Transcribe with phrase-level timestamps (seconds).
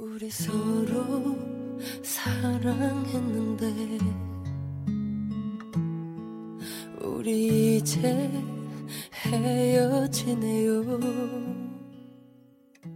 [0.00, 1.36] 우리 서로
[2.04, 3.66] 사랑했는데
[7.00, 8.30] 우리 이제
[9.12, 10.84] 헤어지네요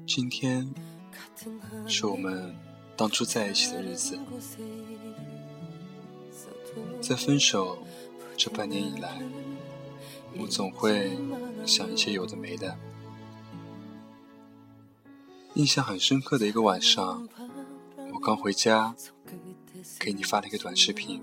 [0.06, 0.72] 今天
[1.10, 2.56] 같은 하늘 是我们
[2.96, 4.58] 当初在一起的日子， 다른 곳에
[6.30, 7.78] 있어도 在分手
[8.36, 9.20] 这半年以来，
[10.38, 11.18] 我总会
[11.66, 12.78] 想一些有的没的。
[15.57, 17.27] 印象很深刻的一个晚上，
[18.13, 18.93] 我刚回家，
[19.99, 21.19] 给你发了一个短视频，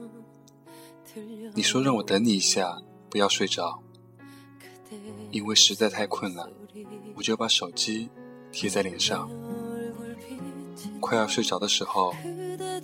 [1.55, 3.80] 你说让我等你一下，不要睡着，
[5.30, 6.51] 因为实在太困了，
[7.15, 8.09] 我就把手机
[8.51, 9.30] 贴在脸上。
[11.01, 12.12] 快要睡着的时候，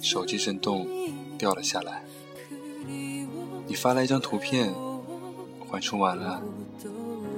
[0.01, 0.87] 手机震动
[1.37, 2.05] 掉了下来。
[3.67, 4.73] 你发来一张图片，
[5.67, 6.41] 缓冲完了，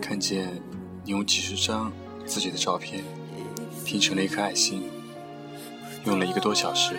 [0.03, 0.63] 看见
[1.03, 1.91] 你用几十张
[2.27, 3.03] 自己的照片
[3.93, 4.91] 拼成了一颗爱心，
[6.07, 6.95] 用了一个多小时。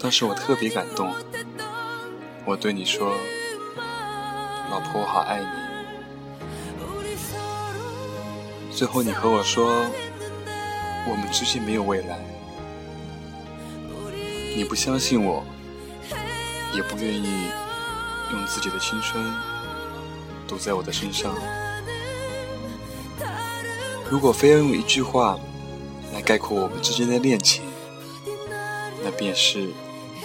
[0.00, 1.14] 当时我特别感动，
[2.44, 3.14] 我对你说
[4.68, 5.46] ：“老婆，我好爱你。”
[8.74, 9.86] 最后你和我说，
[11.08, 12.18] 我们之间没有未来。
[14.56, 15.44] 你不相信我，
[16.74, 17.44] 也不愿意
[18.32, 19.24] 用自己的青春
[20.48, 21.32] 赌在我的身上。
[24.10, 25.38] 如果非要用一句话
[26.14, 27.62] 来概括我们之间的恋情，
[29.04, 29.68] 那便是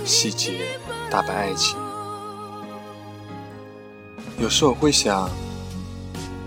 [0.05, 1.77] 细节打败爱情。
[4.39, 5.29] 有时我会想，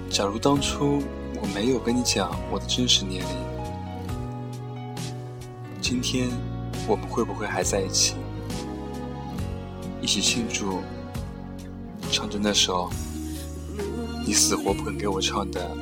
[0.09, 1.03] 假如当初
[1.41, 3.37] 我没有跟你讲我的真实年龄，
[5.83, 6.31] 今天
[6.89, 8.14] 我们会不会还在一起，
[10.01, 10.81] 一起庆祝，
[12.11, 12.89] 唱着那首
[14.27, 15.70] 你死活不肯给我唱的《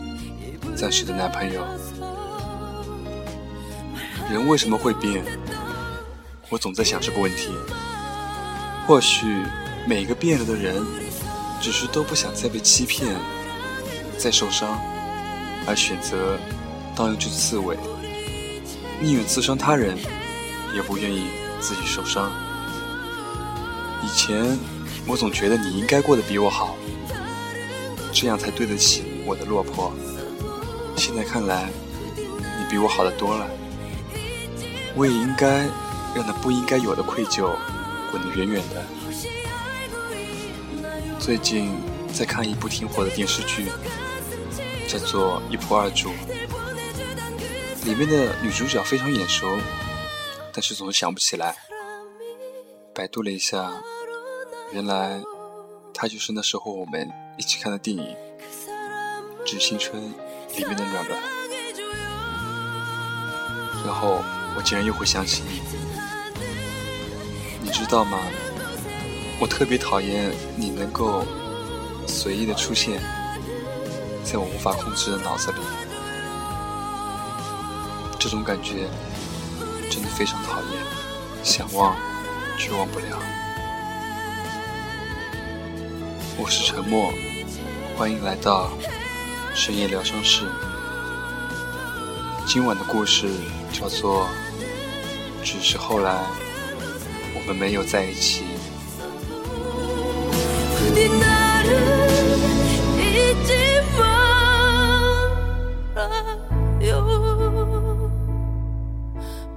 [0.74, 1.62] 暂时的男朋友》？
[4.30, 5.24] 人为什么会变？
[6.48, 7.50] 我总在想这个问题。
[8.86, 9.24] 或许
[9.86, 10.84] 每一个变了的人，
[11.60, 13.14] 只是都不想再被欺骗，
[14.18, 14.78] 再受伤，
[15.66, 16.38] 而选择
[16.96, 17.78] 当一只刺猬，
[19.00, 19.96] 宁愿刺伤他人，
[20.74, 21.28] 也不愿意
[21.60, 22.30] 自己受伤。
[24.02, 24.58] 以前
[25.06, 26.76] 我总觉得你应该过得比我好，
[28.12, 29.94] 这样才对得起我的落魄。
[31.04, 31.68] 现在看来，
[32.16, 33.46] 你比我好得多了，
[34.96, 35.58] 我也应该
[36.16, 37.54] 让那不应该有的愧疚
[38.10, 38.82] 滚得远远的。
[41.20, 41.76] 最近
[42.10, 43.66] 在看一部挺火的电视剧，
[44.88, 46.08] 叫做《一仆二主》，
[47.84, 49.46] 里面的女主角非常眼熟，
[50.54, 51.54] 但是总是想不起来。
[52.94, 53.70] 百度了一下，
[54.72, 55.20] 原来
[55.92, 58.16] 她就是那时候我们一起看的电影
[59.44, 60.02] 《致青春》
[60.56, 61.18] 里面的暖暖。
[63.84, 64.22] 然后
[64.56, 65.60] 我竟然又会想起你，
[67.62, 68.18] 你知道吗？
[69.40, 71.24] 我特别讨厌你能够
[72.06, 73.02] 随意的出现
[74.22, 75.58] 在我无法控制的脑子里，
[78.18, 78.88] 这种感觉
[79.90, 80.80] 真的非常讨厌，
[81.42, 81.96] 想忘
[82.56, 83.18] 却忘不了。
[86.38, 87.12] 我是沉默，
[87.96, 88.70] 欢迎来到
[89.53, 90.45] 深夜疗伤室。
[92.45, 93.29] 今晚的故事
[93.71, 94.25] 叫做《
[95.43, 96.25] 只是后来
[97.35, 98.43] 我们没有在一起》。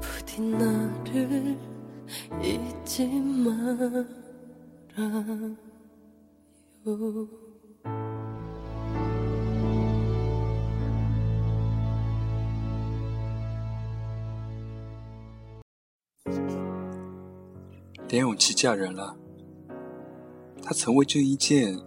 [0.00, 1.58] 부디 나를
[2.42, 4.06] 잊지 말아요
[18.07, 19.15] 连咏琪嫁人了。
[20.63, 21.77] 她曾为这一件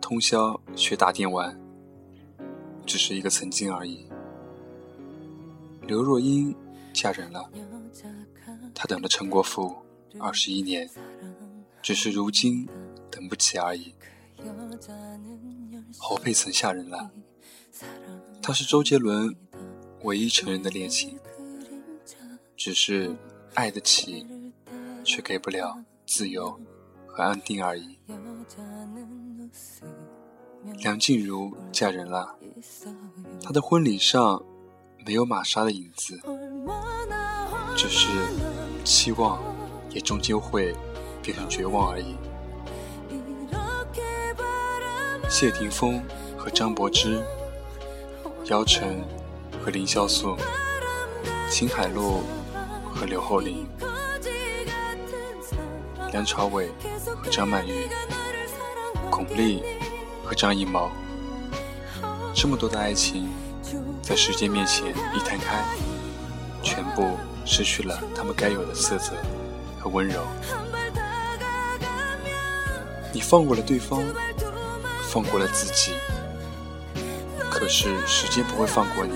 [0.00, 1.58] 通宵学打电玩，
[2.84, 4.06] 只是一个曾经而已。
[5.86, 6.54] 刘若英
[6.92, 7.48] 嫁人了，
[8.74, 9.74] 她等了陈国富
[10.18, 10.88] 二十一年，
[11.80, 12.68] 只是如今
[13.10, 13.94] 等不起而已。
[15.98, 17.10] 侯佩岑嫁人了，
[18.40, 19.34] 她是周杰伦
[20.02, 21.18] 唯一承认的恋情，
[22.56, 23.16] 只是
[23.54, 24.26] 爱得起，
[25.04, 25.76] 却给不了
[26.06, 26.58] 自由
[27.06, 27.98] 和安定而已。
[30.78, 32.36] 梁静茹嫁人了，
[33.42, 34.42] 她的婚礼上
[35.04, 36.20] 没有玛莎的影子，
[37.76, 38.08] 只是
[38.84, 39.42] 期望
[39.90, 40.74] 也终究会
[41.22, 42.16] 变成绝望而已。
[45.28, 46.00] 谢霆锋
[46.36, 47.20] 和张柏芝，
[48.44, 49.02] 姚晨
[49.64, 50.36] 和凌潇肃，
[51.50, 52.20] 秦海璐
[52.94, 53.66] 和刘厚霖，
[56.12, 56.70] 梁朝伟
[57.22, 57.88] 和张曼玉，
[59.10, 59.62] 巩俐
[60.22, 60.90] 和张艺谋，
[62.34, 63.30] 这么多的爱情，
[64.02, 65.64] 在时间面前一摊开，
[66.62, 67.16] 全部
[67.46, 69.12] 失去了他们该有的色泽
[69.80, 70.22] 和温柔。
[73.10, 74.02] 你放过了对方，
[75.08, 75.94] 放过了自己，
[77.50, 79.14] 可是时间不会放过你。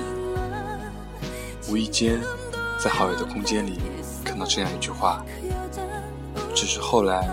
[1.69, 2.23] 无意间，
[2.83, 3.79] 在好友的空间里
[4.25, 5.23] 看到这样一句话，
[6.67, 7.31] 只是后来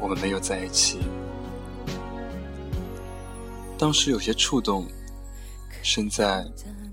[0.00, 0.98] 我们没有在一起。
[3.78, 4.88] 当时有些触动，
[5.80, 6.44] 身在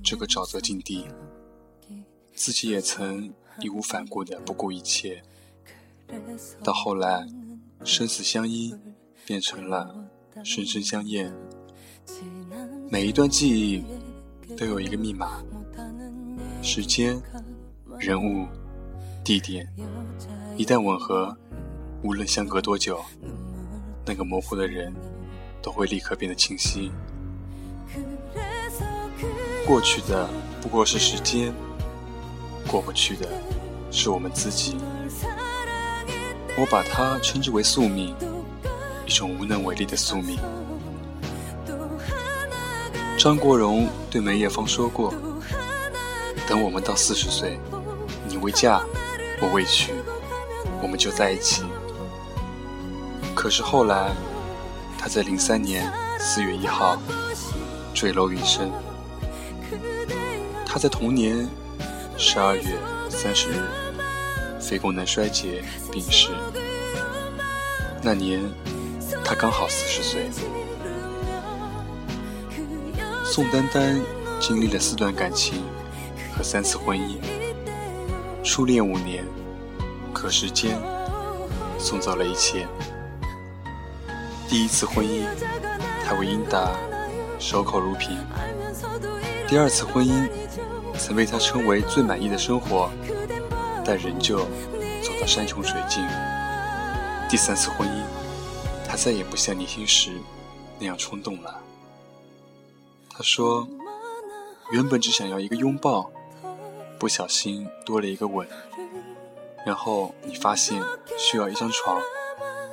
[0.04, 1.08] 这个沼泽境地，
[2.36, 5.24] 自己也曾义无反顾的不顾一切，
[6.64, 7.26] 到后来
[7.84, 8.76] 生死相依。
[9.24, 9.96] 变成了
[10.44, 11.32] 深深相厌。
[12.90, 13.84] 每一段记忆
[14.58, 15.42] 都有一个密码，
[16.62, 17.22] 时间、
[18.00, 18.48] 人物、
[19.24, 19.72] 地点，
[20.58, 21.38] 一旦吻合，
[22.04, 23.04] 无论相隔多久，
[24.06, 24.94] 那个模糊的人
[25.62, 26.92] 都会立刻变得清晰。
[29.66, 30.28] 过去的
[30.62, 31.54] 不过是时间，
[32.68, 33.28] 过不去的
[33.92, 34.78] 是我们自己。
[36.58, 38.16] 我把它称之为宿命。
[39.06, 40.40] 一种无能为力的宿命。
[43.18, 45.14] 张国荣对梅艳芳说过
[46.48, 47.60] ：“等我们到四十岁，
[48.26, 48.82] 你未嫁，
[49.42, 49.92] 我未娶，
[50.82, 51.64] 我们就在一起。”
[53.42, 54.12] 可是后来，
[55.00, 57.02] 他在零三年四月一号
[57.92, 58.70] 坠楼殒身。
[60.64, 61.50] 他在同年
[62.20, 62.78] 十二月
[63.10, 63.56] 三十日
[64.60, 66.30] 肺功能衰竭病逝。
[68.04, 68.48] 那年。
[69.26, 70.30] 他刚好四十岁。
[73.26, 74.00] 宋丹丹
[74.40, 75.64] 经历了四段感情
[76.36, 77.18] 和三次婚姻，
[78.44, 79.26] 初恋五年，
[80.14, 80.78] 可时间
[81.80, 82.68] 送走了一切。
[84.52, 85.26] 第一次婚姻，
[86.06, 86.76] 他为英达
[87.40, 88.18] 守口如瓶；
[89.48, 90.30] 第二次婚姻，
[91.00, 92.90] 曾被他称为最满意的生活，
[93.86, 94.40] 但仍旧
[95.02, 96.06] 走到山穷水尽。
[97.30, 98.04] 第三次婚姻。
[98.86, 100.12] 他再也不像年轻时
[100.78, 101.58] 那样冲动了。
[103.10, 103.66] 他说
[104.70, 106.12] ：“原本只想要一个拥抱，
[107.00, 108.46] 不小心多了一个吻。
[109.66, 110.84] 然后你发现
[111.18, 112.02] 需要一张床、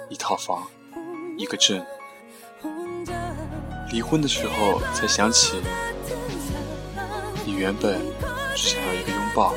[0.09, 0.67] 一套房、
[1.39, 1.83] 一个镇。
[3.93, 5.63] 离婚的时候才想起，
[7.47, 8.01] 你原本
[8.57, 9.55] 只想要一个拥抱。”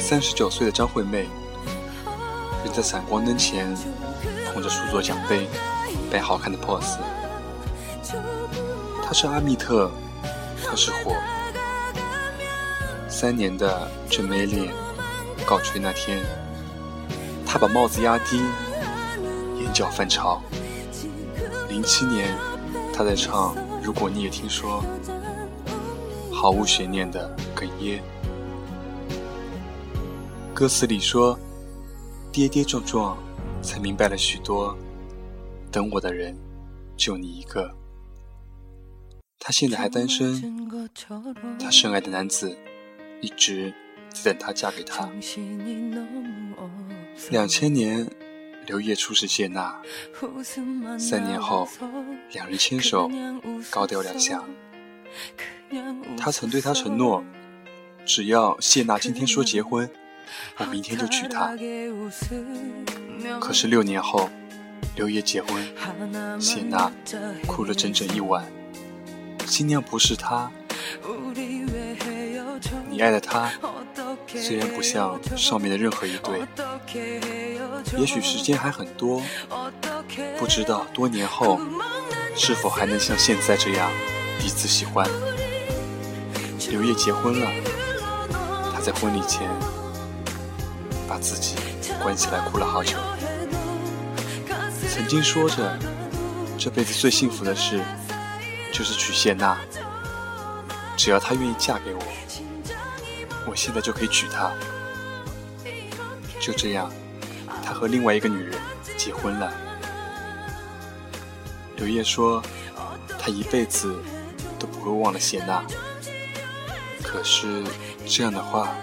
[0.00, 1.28] 三十九岁的张惠妹。
[2.64, 3.76] 人在闪光灯前，
[4.54, 5.48] 捧着数座奖杯，
[6.10, 6.96] 摆好看的 pose。
[9.04, 9.90] 她是阿密特，
[10.64, 11.14] 她是火。
[13.08, 14.72] 三年的真没脸
[15.44, 16.24] 告吹那天，
[17.52, 18.40] 他把帽子压低，
[19.60, 20.42] 眼角泛潮。
[21.68, 22.34] 零七年，
[22.94, 24.82] 他在唱《如果你也听说》，
[26.32, 28.02] 毫无悬念的哽咽。
[30.54, 31.38] 歌词里说。
[32.32, 33.18] 跌跌撞撞，
[33.60, 34.74] 才明白了许多。
[35.70, 36.34] 等我的人，
[36.96, 37.70] 就你一个。
[39.38, 40.42] 他现在还单身，
[41.60, 42.56] 他深爱的男子
[43.20, 43.70] 一直
[44.14, 45.10] 在等她嫁给他。
[47.30, 48.06] 两千年，
[48.66, 49.80] 刘烨初识谢娜，
[50.98, 51.68] 三年后，
[52.32, 53.10] 两人牵手，
[53.70, 54.44] 高调亮相。
[56.16, 57.24] 他曾对她承诺，
[58.04, 59.88] 只要谢娜今天说结婚。
[60.58, 61.56] 我明天就娶她。
[63.40, 64.28] 可是六年后，
[64.96, 66.90] 刘烨结婚，谢娜
[67.46, 68.44] 哭了整整一晚。
[69.46, 70.50] 新娘不是她，
[72.88, 73.50] 你爱的她，
[74.34, 76.46] 虽然不像上面的任何一对，
[77.98, 79.22] 也许时间还很多，
[80.38, 81.60] 不知道多年后
[82.36, 83.90] 是否还能像现在这样
[84.38, 85.08] 彼此喜欢。
[86.70, 87.50] 刘烨结婚了，
[88.72, 89.48] 他在婚礼前。
[91.08, 91.56] 把自己
[92.02, 92.96] 关起来哭了好久。
[94.88, 95.78] 曾经说着，
[96.56, 97.82] 这辈子最幸福的事
[98.72, 99.58] 就是娶谢娜。
[100.96, 102.00] 只要她愿意嫁给我，
[103.46, 104.52] 我现在就可以娶她。
[106.40, 106.90] 就这样，
[107.64, 108.58] 他和另外一个女人
[108.96, 109.52] 结婚了。
[111.76, 112.42] 刘烨说，
[113.18, 113.96] 他一辈子
[114.58, 115.64] 都不会忘了谢娜。
[117.00, 117.62] 可是
[118.06, 118.74] 这样的话，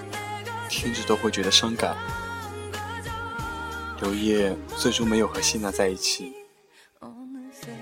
[0.70, 1.98] 听着都会觉得伤感。
[4.02, 6.34] 刘烨最终没有和谢娜在一起。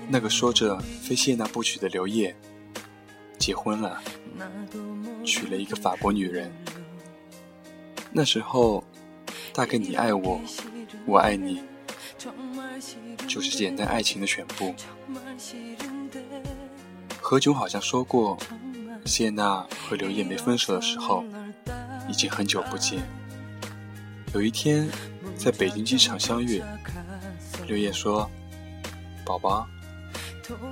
[0.08, 2.34] 那个说着非谢娜不娶的刘烨，
[3.38, 4.02] 结婚了，
[5.24, 6.52] 娶了一个法国女人。
[8.10, 8.82] 那时候，
[9.52, 10.40] 大概你爱我，
[11.06, 11.62] 我爱你，
[13.26, 14.74] 就是简单爱情的全部。
[17.20, 18.38] 何炅好像说过，
[19.04, 21.22] 谢娜和刘烨没分手的时候，
[22.08, 23.02] 已经很久不见。
[24.34, 24.88] 有一天，
[25.36, 26.62] 在北京机场相遇，
[27.66, 28.28] 刘烨说
[29.24, 29.66] ：“宝宝，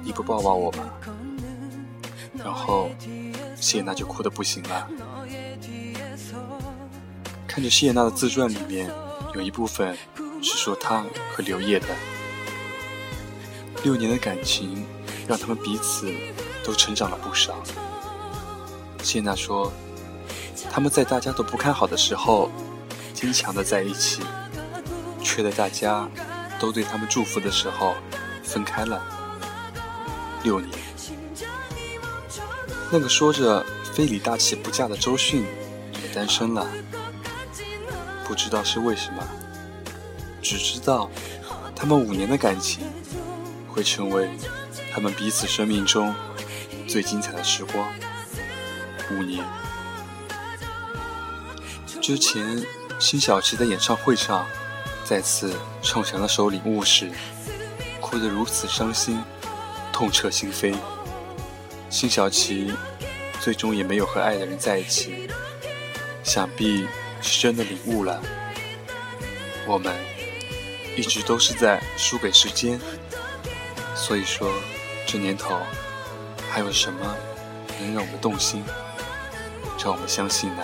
[0.03, 0.91] 你不抱抱我吗？”
[2.37, 2.91] 然后，
[3.57, 4.89] 谢娜就哭得不行了。
[7.57, 8.93] 看着谢娜的自传里面，
[9.35, 9.97] 有一部分
[10.43, 11.87] 是说她和刘烨的
[13.83, 14.85] 六年的感情，
[15.27, 16.13] 让他们彼此
[16.63, 17.55] 都成长了不少。
[19.03, 19.73] 谢娜说，
[20.71, 22.51] 他们在大家都不看好的时候，
[23.15, 24.21] 坚强的在一起，
[25.23, 26.07] 却在大家
[26.61, 27.95] 都对他们祝福的时候
[28.43, 29.03] 分开了。
[30.43, 30.71] 六年，
[32.93, 35.47] 那个说着非礼大器不嫁的周迅
[36.03, 36.69] 也单身了。
[38.27, 39.23] 不知道是为什么，
[40.43, 41.09] 只知道
[41.77, 42.85] 他们五年的感情
[43.69, 44.29] 会成为
[44.93, 46.13] 他们彼此生命中
[46.89, 47.89] 最精彩的时光。
[49.13, 49.45] 五年
[52.03, 52.67] 之前，
[52.99, 54.45] 辛晓琪在演唱会上
[55.05, 57.09] 再次唱响那首《领悟》时，
[58.01, 59.23] 哭得如此伤心，
[59.93, 60.75] 痛彻心扉。
[61.89, 62.75] 辛晓琪
[63.41, 65.29] 最终也没有和爱的人在一起，
[66.25, 66.87] 想必。
[67.21, 68.23] 是真的领悟了，
[69.67, 69.95] 我们
[70.97, 72.81] 一直都是在输给时间。
[73.95, 74.53] 所以说，
[75.07, 75.59] 这年头
[76.51, 77.17] 还有什么
[77.81, 78.63] 能让我们动心，
[79.83, 80.63] 让我们相信呢？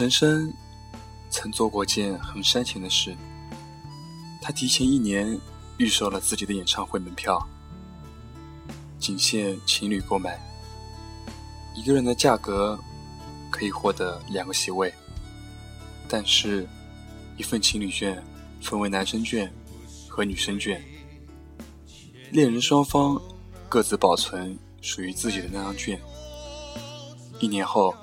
[0.00, 0.50] 陈升
[1.28, 3.14] 曾做过件很煽情的事，
[4.40, 5.38] 他提前一年
[5.76, 7.38] 预售了自己的演唱会门票，
[8.98, 10.40] 仅限情侣购买，
[11.76, 12.78] 一个人的价格
[13.50, 14.90] 可以获得两个席位，
[16.08, 16.66] 但是，
[17.36, 18.24] 一份情侣券
[18.62, 19.52] 分为男生券
[20.08, 20.82] 和女生券，
[22.30, 23.20] 恋人双方
[23.68, 26.00] 各自保存属于自己的那张券，
[27.38, 27.94] 一年后，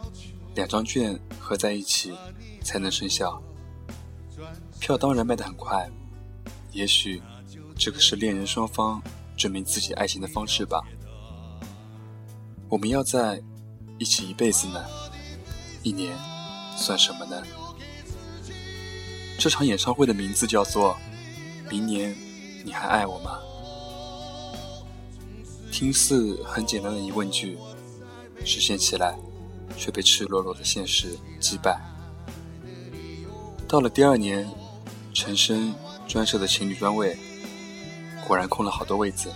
[0.57, 1.17] 两张券。
[1.47, 2.13] 合在一起
[2.61, 3.41] 才能生效。
[4.81, 5.89] 票当然卖得很快，
[6.73, 7.21] 也许
[7.73, 9.01] 这个是恋人双方
[9.37, 10.83] 证明自己爱情的方式吧。
[12.67, 13.41] 我们要在
[13.97, 14.83] 一起一辈子呢，
[15.83, 16.13] 一年
[16.75, 17.41] 算什么呢？
[19.39, 20.97] 这场演唱会的名字叫做
[21.71, 22.13] 《明年
[22.65, 23.39] 你还爱我吗》。
[25.71, 27.57] 听似很简单的疑问句，
[28.43, 29.17] 实现起来。
[29.75, 31.79] 却被赤裸裸的现实击败。
[33.67, 34.49] 到了第二年，
[35.13, 35.75] 陈升
[36.07, 37.17] 专设的情侣专位
[38.25, 39.29] 果然空了好多位子。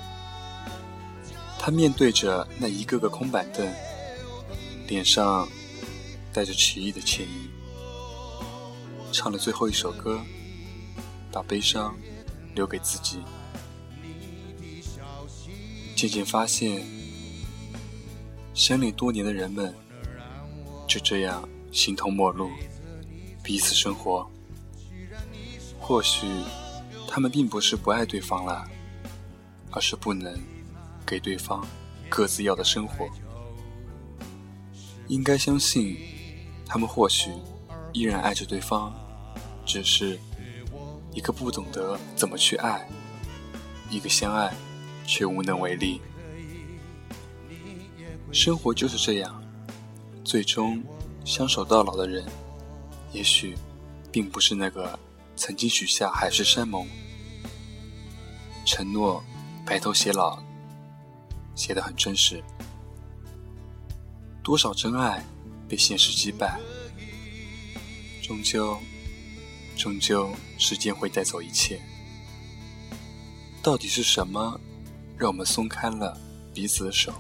[1.60, 3.72] 他面对着那一个个空板凳，
[4.88, 5.48] 脸上
[6.34, 7.50] 带着奇异的歉意，
[9.12, 10.20] 唱了最后一首歌，
[11.32, 11.96] 把悲伤
[12.56, 13.20] 留给自己。
[15.96, 16.84] 渐渐发现，
[18.56, 19.72] 相恋多年的人们。
[20.92, 22.52] 就这样形同陌路，
[23.42, 24.30] 彼此生活。
[25.80, 26.28] 或许
[27.08, 28.70] 他们并不是不爱对方了，
[29.72, 30.38] 而是不能
[31.06, 31.66] 给对方
[32.10, 33.08] 各自要的生活。
[35.08, 35.98] 应该相信，
[36.66, 37.32] 他们或许
[37.94, 38.94] 依然爱着对方，
[39.66, 40.20] 只是
[41.14, 42.86] 一个不懂得怎么去爱，
[43.90, 44.54] 一个相爱
[45.08, 46.02] 却无能为力。
[48.34, 49.41] 生活就是这样。
[50.32, 50.82] 最终
[51.26, 52.26] 相守到老的人，
[53.12, 53.54] 也许
[54.14, 54.98] 并不是那个
[55.36, 56.88] 曾经许下海誓山盟、
[58.66, 59.22] 承诺
[59.66, 60.42] 白头偕老，
[61.54, 62.42] 写得很真实。
[64.42, 65.22] 多少真爱
[65.68, 66.58] 被现实击败，
[68.24, 68.80] 终究，
[69.76, 71.78] 终究，时间会带走一切。
[73.62, 74.58] 到底是什么
[75.18, 76.18] 让我们松开了
[76.54, 77.12] 彼此的手？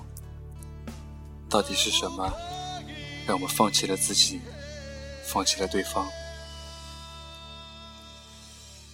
[1.49, 2.33] 到底是什么？
[3.27, 4.41] 让我们放弃了自己，
[5.23, 6.07] 放弃了对方，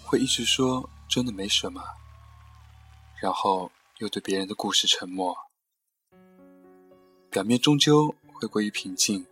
[0.03, 1.81] 会一直说真的没什么，
[3.21, 5.35] 然后又对别人的故事沉默，
[7.29, 9.25] 表面终究会归于平静，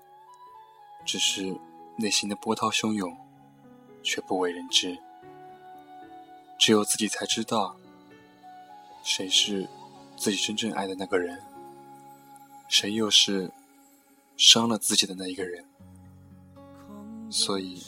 [1.06, 1.56] 只是
[1.98, 3.16] 内心的波涛汹涌，
[4.02, 4.98] 却不为人知。
[6.58, 7.76] 只有自己才知道，
[9.04, 9.68] 谁是
[10.18, 11.44] 自己真正爱的那个人，
[12.70, 13.52] 谁又是
[14.38, 15.66] 伤了自己的那一个人。
[17.30, 17.82] 所以，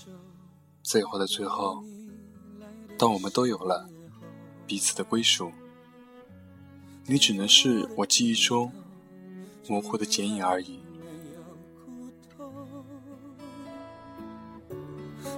[0.81, 1.83] 最后的最后，
[2.97, 3.87] 当我们都有了
[4.65, 5.51] 彼此的归属，
[7.05, 8.71] 你只能是我记忆中
[9.67, 10.79] 模糊的剪影而已。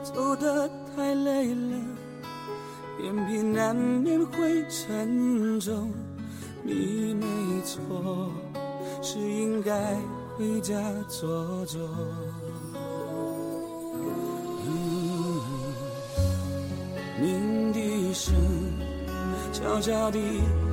[0.01, 1.77] 走得太累了，
[3.03, 5.91] 眼皮难免会沉重。
[6.63, 8.31] 你没错，
[9.01, 9.97] 是应该
[10.39, 10.73] 回家
[11.09, 11.81] 坐坐。
[17.19, 18.33] 鸣笛声
[19.51, 20.17] 悄悄地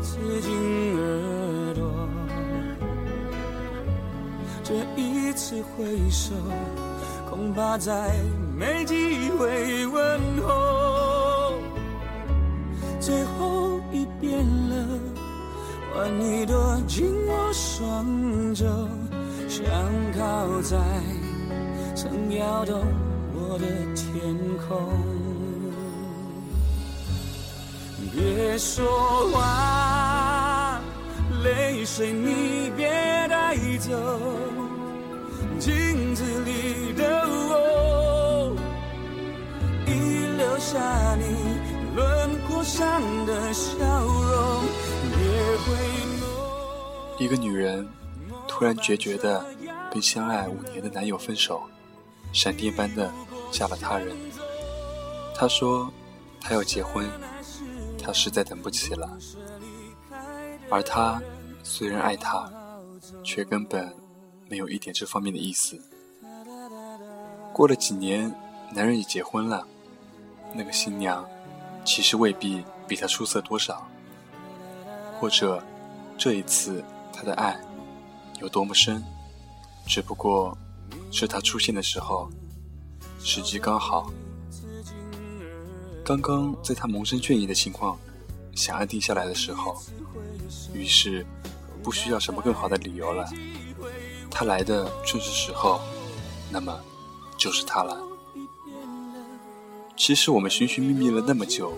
[0.01, 0.53] 刺进
[0.97, 2.09] 耳朵，
[4.63, 6.33] 这一次挥手，
[7.29, 8.15] 恐怕再
[8.57, 11.55] 没机会问候。
[13.01, 14.87] 最后一遍了，
[15.93, 18.65] 换你躲进我双肘，
[19.57, 19.65] 想
[20.13, 20.77] 靠在
[21.95, 22.79] 曾摇动
[23.33, 24.37] 我的天
[24.69, 24.93] 空。
[28.13, 28.87] 别说
[29.33, 30.79] 话，
[31.43, 32.87] 泪水你别
[33.31, 34.21] 带走。
[35.59, 38.55] 镜子里的我，
[39.87, 39.91] 已
[40.37, 41.25] 留下你
[41.97, 44.65] 轮廓上的笑容。
[45.17, 45.19] 别
[45.65, 45.73] 回
[46.21, 47.25] 眸。
[47.25, 47.89] 一个女人
[48.59, 49.45] 突然决绝的
[49.91, 51.63] 跟相爱五年的男友分手，
[52.33, 53.13] 闪电般的
[53.53, 54.17] 嫁了他人。
[55.35, 55.93] 她说，
[56.41, 57.07] 她要结婚。
[58.03, 59.19] 他实在等不起了，
[60.71, 61.21] 而他
[61.65, 62.49] 虽然爱他，
[63.25, 63.93] 却根本
[64.49, 65.77] 没有一点这方面的意思。
[67.53, 68.33] 过了几年，
[68.73, 69.67] 男人也结婚了，
[70.55, 71.29] 那个新娘
[71.85, 73.87] 其实未必比他出色多少，
[75.19, 75.61] 或者
[76.17, 77.61] 这一次他的爱
[78.41, 79.03] 有多么深，
[79.87, 80.57] 只不过
[81.11, 82.31] 是他出现的时候
[83.19, 84.11] 时机刚好。
[86.05, 87.99] 刚刚在他萌生倦意的情况
[88.55, 89.83] 想安定下来的时候，
[90.73, 91.27] 于是
[91.83, 93.29] 不需要什么更好的理由了。
[94.31, 95.81] 他来的正是时候，
[96.51, 96.79] 那么
[97.37, 97.99] 就是他了。
[99.97, 101.73] 其实我们寻寻觅觅了那么久，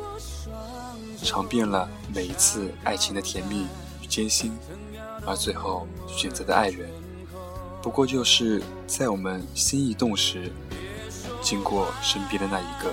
[1.23, 3.67] 尝遍了每一次爱情的甜蜜
[4.03, 4.53] 与艰辛，
[5.27, 6.89] 而最后选择的爱人，
[7.83, 10.51] 不过就是在我们心一动时，
[11.43, 12.93] 经过身边的那一个。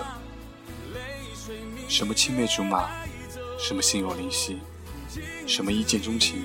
[1.88, 2.90] 什么青梅竹马，
[3.60, 4.60] 什么心有灵犀，
[5.48, 6.44] 什么一见钟情，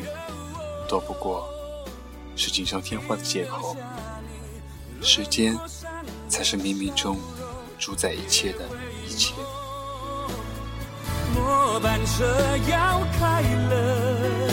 [0.88, 1.48] 都不过
[2.36, 3.74] 是锦上添花的借口。
[5.02, 5.58] 时间
[6.28, 7.18] 才是冥冥中
[7.78, 8.58] 主宰一切的
[9.08, 9.32] 一切。
[11.34, 12.26] 末班车
[12.68, 14.49] 要开了，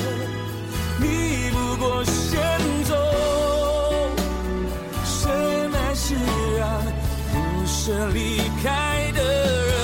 [7.87, 9.77] 不舍离开的人？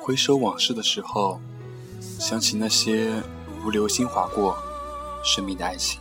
[0.00, 1.40] 回首往事的时候，
[2.20, 3.10] 想起那些
[3.64, 4.56] 如流星划过
[5.24, 6.00] 生命的爱情，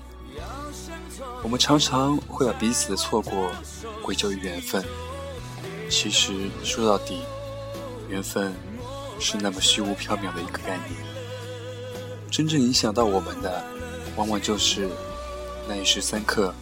[1.42, 3.52] 我们常常会把彼此的错过
[4.02, 4.84] 归咎于缘分。
[5.90, 7.22] 其实说到底，
[8.10, 8.54] 缘分
[9.20, 11.02] 是那么虚无缥缈的一个概念。
[12.30, 13.64] 真正影响到我们的，
[14.16, 14.90] 往往就是
[15.68, 16.54] 那一时三刻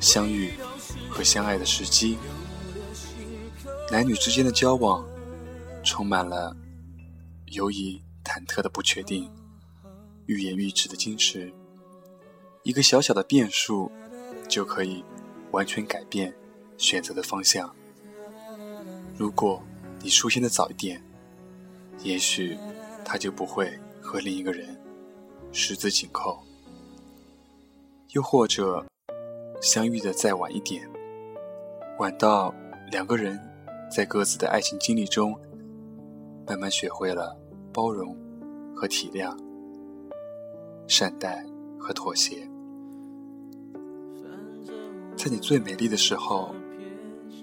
[0.00, 0.52] 相遇
[1.08, 2.18] 和相爱的时机。
[3.90, 5.06] 男女之间的交往，
[5.82, 6.56] 充满了。
[7.46, 9.30] 犹疑、忐忑的不确定，
[10.24, 11.52] 欲言欲止的矜持，
[12.62, 13.90] 一个小小的变数，
[14.48, 15.04] 就可以
[15.50, 16.34] 完全改变
[16.76, 17.74] 选择的方向。
[19.16, 19.62] 如果
[20.00, 21.02] 你出现的早一点，
[22.02, 22.56] 也许
[23.04, 24.80] 他就不会和另一个人
[25.52, 26.38] 十指紧扣；
[28.10, 28.84] 又或者
[29.60, 30.88] 相遇的再晚一点，
[31.98, 32.54] 晚到
[32.90, 33.38] 两个人
[33.90, 35.38] 在各自的爱情经历中，
[36.46, 37.38] 慢慢学会了。
[37.74, 38.14] 包容
[38.76, 39.34] 和体谅，
[40.86, 41.42] 善待
[41.80, 42.46] 和妥协，
[45.22, 46.52] 在你最美丽的时候，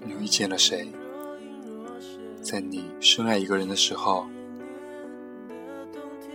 [0.04, 0.92] 你遇见了谁？
[2.42, 4.26] 在你深爱一个人的时候，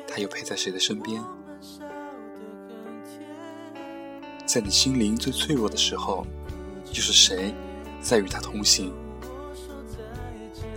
[0.08, 1.24] 他又陪在谁的身边？
[4.44, 6.26] 在你心灵最脆弱的时候，
[6.88, 7.54] 又是谁
[8.02, 8.92] 在与他同行？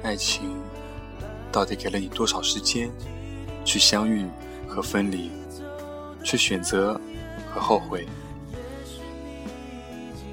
[0.03, 0.55] 爱情
[1.51, 2.91] 到底给了你多少时间
[3.65, 4.27] 去相遇
[4.67, 5.31] 和分离，
[6.23, 7.01] 去选择
[7.51, 8.07] 和后悔？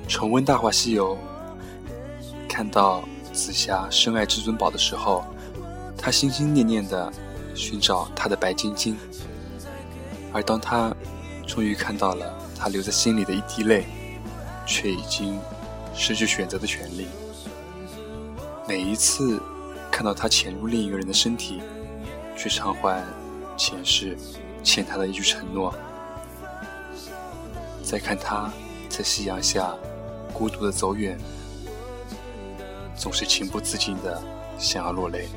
[0.07, 1.15] 重温《大话西游》，
[2.47, 5.25] 看到紫霞深爱至尊宝的时候，
[5.97, 7.11] 她心心念念的
[7.53, 8.95] 寻找他的白晶晶，
[10.31, 10.95] 而当他
[11.47, 13.85] 终于看到了他留在心里的一滴泪，
[14.65, 15.39] 却已经
[15.93, 17.07] 失去选择的权利。
[18.67, 19.41] 每一次
[19.91, 21.61] 看到他潜入另一个人的身体，
[22.37, 23.03] 去偿还
[23.57, 24.15] 前世
[24.63, 25.73] 欠他的一句承诺，
[27.83, 28.51] 再看他
[28.87, 29.75] 在夕阳下。
[30.37, 31.17] 孤独的走远，
[32.93, 34.21] 总是情不自禁的
[34.57, 35.29] 想要落泪。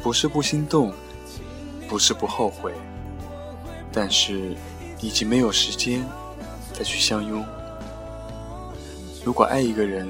[0.00, 0.92] 不是不心动，
[1.88, 2.72] 不是不后悔，
[3.92, 4.56] 但是
[5.00, 6.06] 已经没有时间
[6.72, 7.44] 再去相拥。
[9.24, 10.08] 如果爱一个人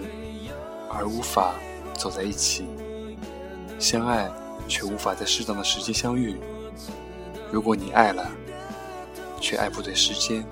[0.90, 1.54] 而无法
[1.94, 2.66] 走在一起，
[3.78, 4.30] 相爱
[4.68, 6.38] 却无法在适当的时间相遇，
[7.50, 8.30] 如果你爱了，
[9.40, 10.44] 却爱不对时间。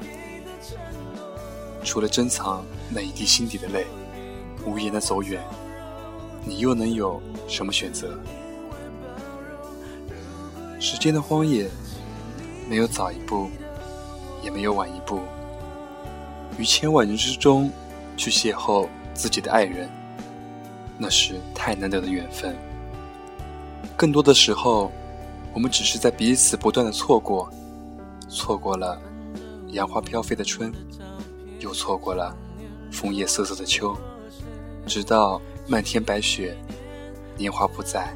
[1.87, 3.87] 除了珍藏那一滴心底的泪，
[4.67, 5.41] 无言的走远，
[6.45, 8.19] 你又能有什么选择？
[10.81, 11.71] 时间的荒野，
[12.69, 13.49] 没有早一步，
[14.43, 15.21] 也没有晚一步。
[16.59, 17.71] 于千万人之中
[18.17, 19.89] 去邂逅自己的爱人，
[20.99, 22.57] 那是太难得的缘分。
[23.97, 24.91] 更多的时候，
[25.55, 27.49] 我们只是在彼此不断的错过，
[28.29, 29.01] 错过了
[29.69, 30.75] 杨花飘飞的春。
[31.67, 32.33] 又错过了
[32.93, 33.97] 枫叶瑟瑟的秋，
[34.87, 36.57] 直到漫天白雪，
[37.37, 38.15] 年华不再，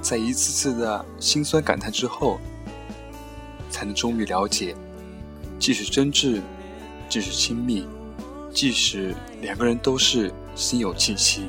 [0.00, 2.38] 在一次次的心酸感叹之后，
[3.68, 4.76] 才能终于了解，
[5.58, 6.40] 即使真挚，
[7.08, 7.84] 即使亲密，
[8.52, 11.48] 即使两个人都是心有戚戚，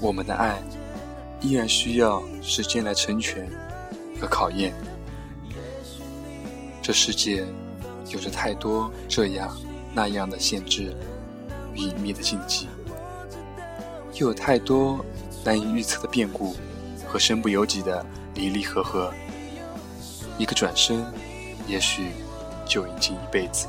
[0.00, 0.62] 我们的爱
[1.40, 3.50] 依然需要时间来成全
[4.20, 4.72] 和考验。
[6.80, 7.44] 这世界。
[8.12, 9.56] 有着太多这样
[9.94, 10.94] 那样的限制
[11.74, 12.68] 与隐秘的禁忌，
[14.14, 15.04] 又有太多
[15.44, 16.54] 难以预测的变故
[17.06, 19.12] 和身不由己的离离合合。
[20.38, 21.04] 一个转身，
[21.66, 22.10] 也许
[22.66, 23.66] 就已经一辈子。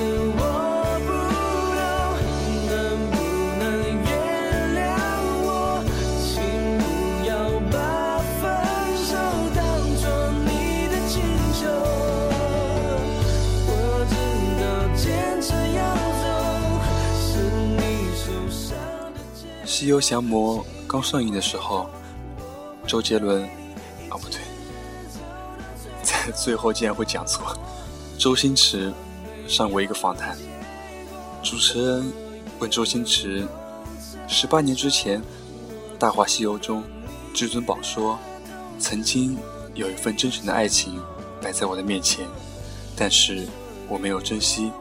[19.78, 21.88] 《西游降魔》刚上映的时候，
[22.84, 23.44] 周杰伦，
[24.08, 24.40] 啊不对，
[26.02, 27.56] 在最后竟然会讲错，
[28.18, 28.92] 周星驰
[29.46, 30.36] 上过一个访谈，
[31.44, 32.12] 主持人
[32.58, 33.46] 问周星驰，
[34.26, 35.20] 十八年之前，
[35.96, 36.82] 《大话西游》中，
[37.32, 38.18] 至尊宝说，
[38.80, 39.38] 曾经
[39.74, 41.00] 有一份真诚的爱情
[41.40, 42.26] 摆在我的面前，
[42.96, 43.46] 但是
[43.86, 44.72] 我没有珍惜，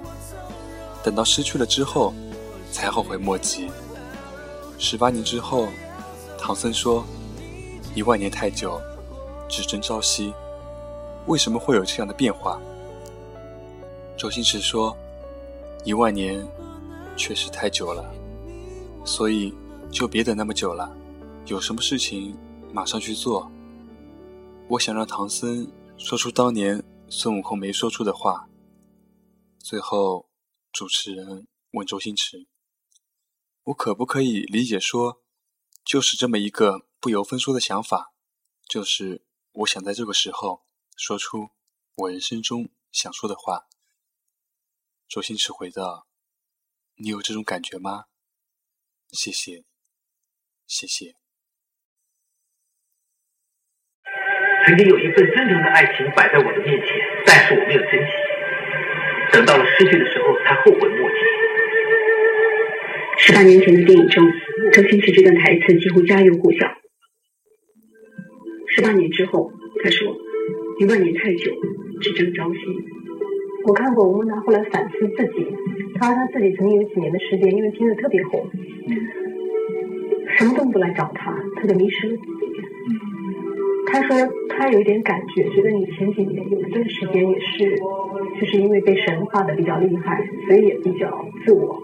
[1.04, 2.16] 等到失去了之后，
[2.72, 3.70] 才后悔莫及。
[4.80, 5.68] 十八年之后，
[6.38, 7.04] 唐僧说
[7.96, 8.80] ：“一万年太久，
[9.50, 10.34] 只争朝夕。
[11.26, 12.62] 为什么会有这样的变化？”
[14.18, 14.96] 周星驰说
[15.84, 16.48] ：“一万年
[17.16, 18.06] 确实太久了，
[19.04, 19.54] 所以
[19.92, 20.96] 就别等那么久了，
[21.48, 22.38] 有什么事情
[22.72, 23.52] 马上去做。”
[24.70, 28.48] 我想让唐僧说出当年孙悟空没说出的话。
[29.60, 30.28] 最后，
[30.72, 32.46] 主持人问周星驰。
[33.67, 35.21] 我可不可以理解说，
[35.84, 38.13] 就是这么一个不由分说的想法，
[38.65, 40.63] 就是我想在这个时候
[40.95, 41.49] 说出
[41.95, 43.67] 我人生中想说的话。
[45.10, 46.08] 周星驰回道
[46.95, 48.06] ：“你有这种感觉吗？”
[49.12, 49.65] 谢谢，
[50.65, 51.15] 谢谢。
[54.65, 56.89] 曾经有一份真诚的爱情摆在我的面前，
[57.25, 58.12] 但是我没有珍惜，
[59.34, 61.37] 等到了失去的时候，才后悔莫及。
[63.28, 64.24] 十八年前的电影中，
[64.72, 66.66] 周星驰这段台词几乎家喻户晓。
[68.70, 69.52] 十八年之后，
[69.84, 70.16] 他说
[70.80, 71.52] ：“一万年太久，
[72.00, 72.60] 只争朝夕。”
[73.68, 75.46] 我看过，吴孟达后来反思自己，
[75.96, 78.50] 他说他自己曾经有几年的时间，因为片子特别红，
[80.38, 82.32] 什么都不来找他，他就迷失了自己。
[83.88, 84.16] 他说
[84.48, 87.76] 他有一点感觉，觉得你前几年有一段时间也是
[88.40, 91.84] 就是因为被神化的比较厉害，所以也比较自我。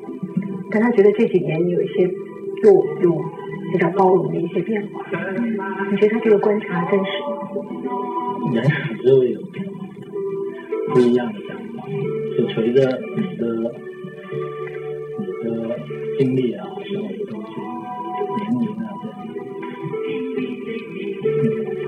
[0.73, 2.07] 但他觉得这几年有一些
[2.63, 3.11] 对我有
[3.71, 5.05] 比较包容的一些变化，
[5.91, 7.37] 你觉得他这个观察真实吗？
[8.53, 9.71] 人始终会有变化，
[10.93, 11.87] 不一样的想法，
[12.37, 13.41] 就随着你的
[15.19, 15.79] 你的
[16.17, 17.51] 经历啊，所有的东西，
[18.37, 19.15] 年龄啊这样。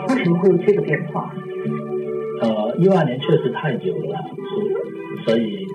[0.10, 1.34] 为什么会有这个变化？
[2.42, 4.18] 呃，一万年确实太久了，
[5.26, 5.68] 所所以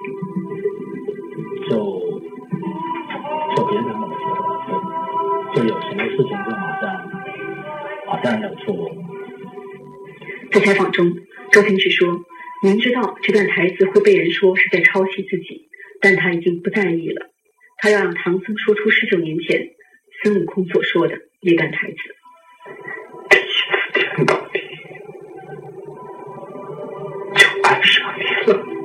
[10.52, 11.16] 在采访中，
[11.52, 12.24] 周星驰说
[12.62, 15.68] ：“明知道这段台词会被人说是在抄袭自己，
[16.00, 17.30] 但他已经不在意了。
[17.78, 19.70] 他要让唐僧说出十九年前
[20.22, 21.96] 孙悟空所说的那段台词。
[23.94, 24.60] 天到底
[27.36, 28.79] 就爱上你了。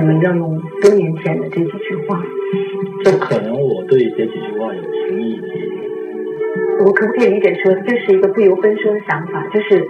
[0.00, 2.22] 什么要用多年前的这几句话？
[3.04, 5.46] 就可能我对这几句话有情意结。
[6.82, 9.46] 我可不可以理解说，这是一个不由分说的想法？
[9.48, 9.86] 就是，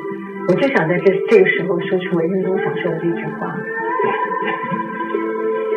[0.49, 3.57] 我就想在这这个时候说出我人生中想说的这句话。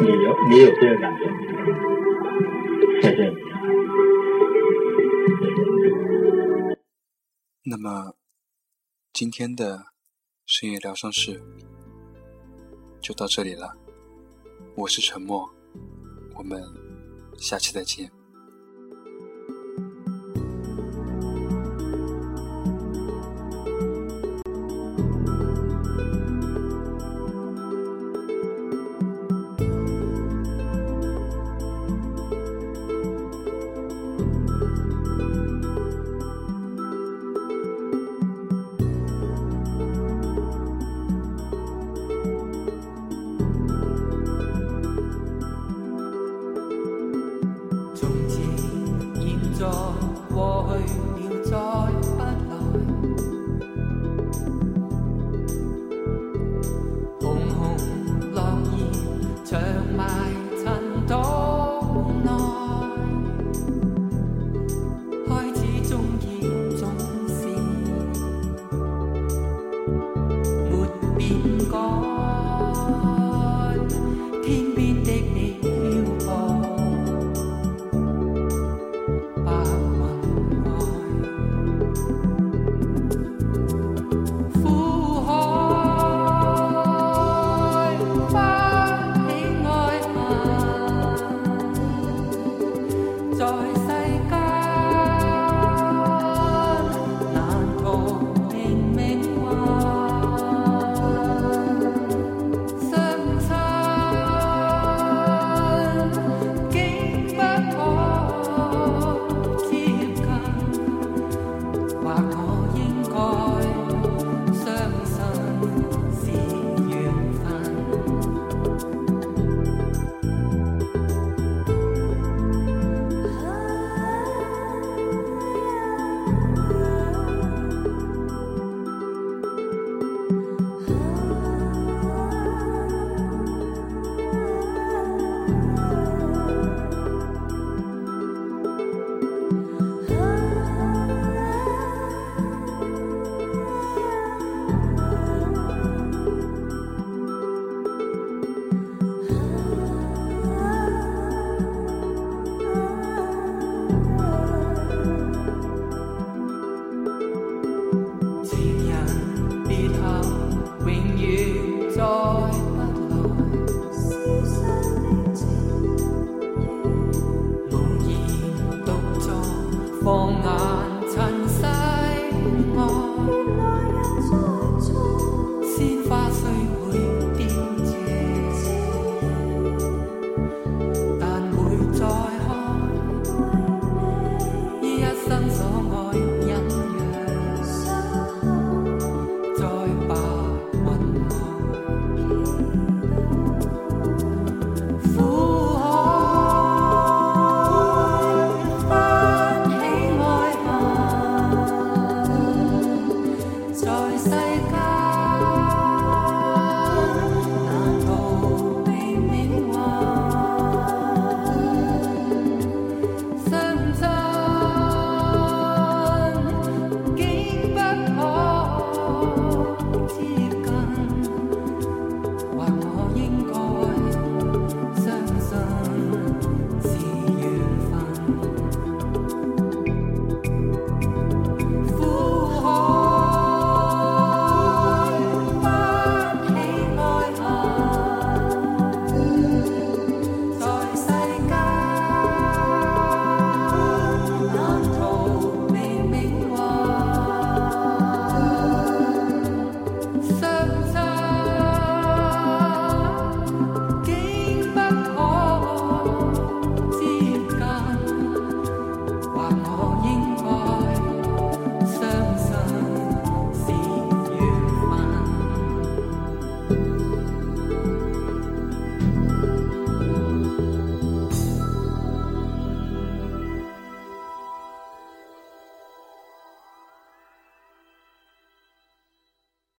[0.01, 1.29] 你有你有这个感觉？
[3.01, 3.35] 谢谢你。
[7.65, 8.15] 那么，
[9.13, 9.85] 今天的
[10.47, 11.39] 深夜疗伤室
[12.99, 13.82] 就到这里了。
[14.75, 15.47] 我是沉默，
[16.35, 16.59] 我们
[17.37, 18.11] 下期再见。